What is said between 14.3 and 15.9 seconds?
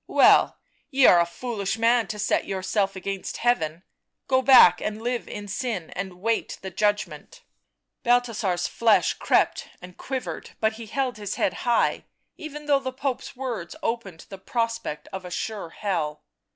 prospect of a sure